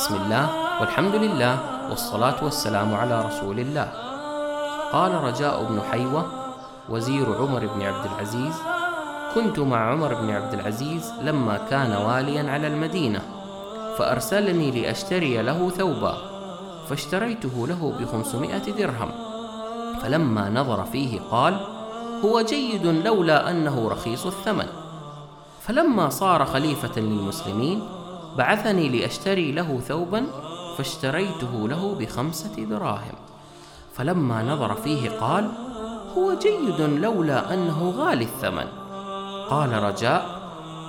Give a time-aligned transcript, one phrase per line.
[0.00, 0.48] بسم الله
[0.80, 1.54] والحمد لله
[1.90, 3.88] والصلاة والسلام على رسول الله.
[4.92, 6.26] قال رجاء بن حيوة
[6.88, 8.54] وزير عمر بن عبد العزيز
[9.34, 13.20] كنت مع عمر بن عبد العزيز لما كان واليا على المدينة
[13.98, 16.14] فأرسلني لأشتري له ثوبا
[16.88, 19.10] فاشتريته له بخمسمائة درهم.
[20.02, 21.60] فلما نظر فيه قال
[22.24, 24.66] هو جيد لولا أنه رخيص الثمن.
[25.60, 27.99] فلما صار خليفة للمسلمين
[28.38, 30.26] بعثني لأشتري له ثوبا
[30.76, 33.14] فاشتريته له بخمسة دراهم.
[33.94, 35.50] فلما نظر فيه قال
[36.16, 38.66] هو جيد لولا أنه غالي الثمن.
[39.50, 40.40] قال رجاء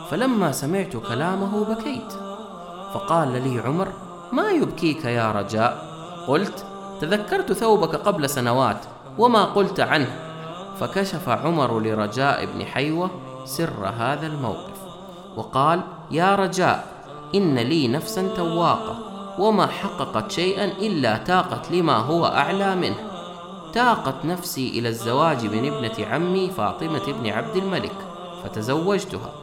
[0.09, 2.13] فلما سمعت كلامه بكيت.
[2.93, 3.87] فقال لي عمر
[4.31, 5.85] ما يبكيك يا رجاء؟
[6.27, 6.65] قلت
[7.01, 8.85] تذكرت ثوبك قبل سنوات
[9.17, 10.19] وما قلت عنه.
[10.79, 13.09] فكشف عمر لرجاء بن حيوة
[13.45, 14.81] سر هذا الموقف
[15.35, 16.87] وقال يا رجاء
[17.35, 18.95] إن لي نفسا تواقة
[19.39, 23.11] وما حققت شيئا إلا تاقت لما هو أعلى منه.
[23.73, 27.95] تاقت نفسي إلى الزواج من ابنة عمي فاطمة بن عبد الملك
[28.43, 29.33] فتزوجتها.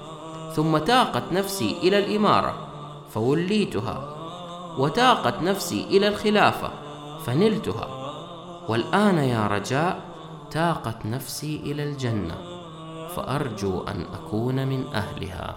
[0.56, 2.54] ثم تاقت نفسي إلى الإمارة
[3.10, 4.14] فوليتها.
[4.78, 6.70] وتاقت نفسي إلى الخلافة
[7.26, 7.88] فنلتها.
[8.68, 10.00] والآن يا رجاء
[10.50, 12.34] تاقت نفسي إلى الجنة
[13.16, 15.56] فأرجو أن أكون من أهلها.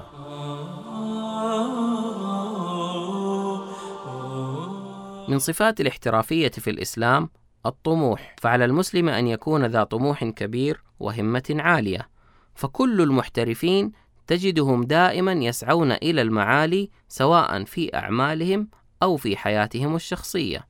[5.31, 7.29] من صفات الاحترافية في الإسلام
[7.65, 8.35] الطموح.
[8.41, 12.09] فعلى المسلم أن يكون ذا طموح كبير وهمة عالية.
[12.55, 13.91] فكل المحترفين
[14.27, 18.67] تجدهم دائما يسعون إلى المعالي سواء في أعمالهم
[19.03, 20.67] أو في حياتهم الشخصية.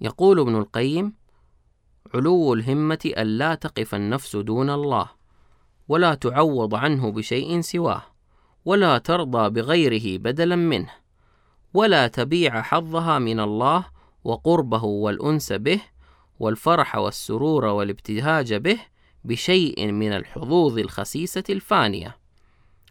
[0.00, 1.12] يقول ابن القيم
[2.14, 5.10] علو الهمة ألا تقف النفس دون الله
[5.88, 8.02] ولا تعوض عنه بشيء سواه
[8.64, 10.90] ولا ترضى بغيره بدلا منه.
[11.74, 13.84] ولا تبيع حظها من الله
[14.24, 15.80] وقربه والأنس به
[16.40, 18.78] والفرح والسرور والابتهاج به
[19.24, 22.16] بشيء من الحظوظ الخسيسة الفانية.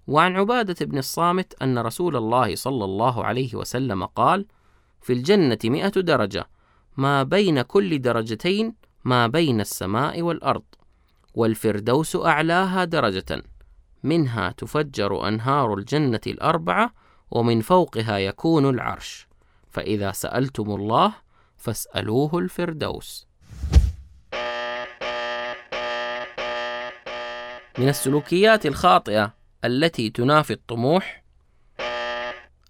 [0.08, 4.46] وعن عبادة بن الصامت أن رسول الله صلى الله عليه وسلم قال
[5.02, 6.48] في الجنة مئة درجة
[6.98, 8.76] ما بين كل درجتين
[9.06, 10.64] ما بين السماء والأرض
[11.36, 13.44] والفردوس أعلاها درجة
[14.04, 16.94] منها تفجر أنهار الجنة الأربعة
[17.32, 19.28] ومن فوقها يكون العرش.
[19.72, 21.14] فإذا سألتم الله
[21.58, 23.28] فاسألوه الفردوس.
[27.78, 29.34] من السلوكيات الخاطئة
[29.66, 31.24] التي تنافي الطموح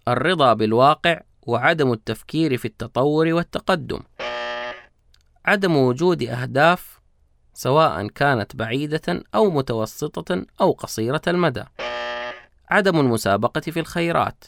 [0.07, 3.99] الرضا بالواقع وعدم التفكير في التطور والتقدم.
[5.45, 6.99] عدم وجود أهداف
[7.53, 11.63] سواء كانت بعيدة أو متوسطة أو قصيرة المدى.
[12.71, 14.43] عدم المسابقة في الخيرات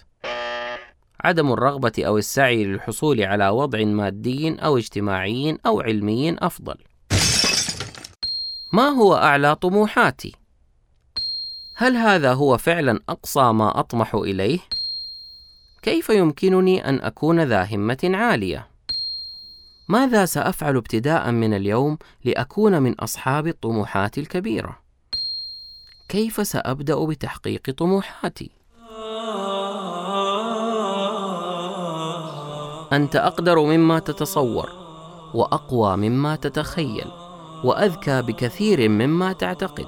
[1.24, 6.76] عدم الرغبة أو السعي للحصول على وضع مادي أو اجتماعي أو علمي أفضل
[8.74, 10.36] ما هو أعلى طموحاتي؟
[11.76, 14.60] هل هذا هو فعلا أقصى ما أطمح إليه؟
[15.82, 18.68] كيف يمكنني أن أكون ذا همة عالية؟
[19.88, 24.84] ماذا سأفعل ابتداء من اليوم لأكون من أصحاب الطموحات الكبيرة؟
[26.10, 28.52] كيف سأبدأ بتحقيق طموحاتي؟
[32.94, 34.70] أنت أقدر مما تتصور،
[35.34, 37.08] وأقوى مما تتخيل،
[37.64, 39.88] وأذكى بكثير مما تعتقد،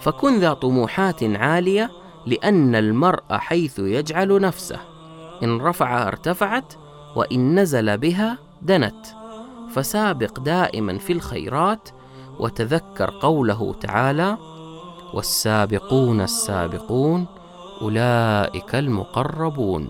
[0.00, 1.90] فكن ذا طموحات عالية
[2.26, 4.80] لأن المرء حيث يجعل نفسه.
[5.42, 6.74] إن رفع ارتفعت
[7.16, 9.06] وإن نزل بها دنت.
[9.70, 11.88] فسابق دائما في الخيرات
[12.38, 14.38] وتذكر قوله تعالى
[15.14, 17.26] والسابقون السابقون
[17.82, 19.88] أولئك المقربون.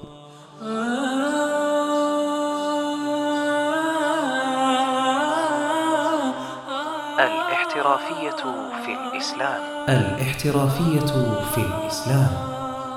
[7.20, 8.42] الاحترافية
[8.84, 9.60] في الإسلام.
[9.88, 11.06] الاحترافية
[11.54, 12.30] في الإسلام.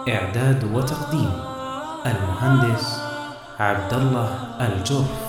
[0.09, 1.31] إعداد وتقديم.
[2.05, 3.01] المهندس
[3.59, 4.29] عبد الله
[4.61, 5.28] الجرف.